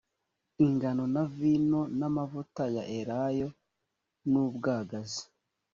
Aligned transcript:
ingano 0.65 1.03
na 1.13 1.23
vino 1.37 1.81
n’amavuta 1.99 2.63
ya 2.75 2.83
elayo 2.99 3.47
n’ubwagazi 4.29 5.23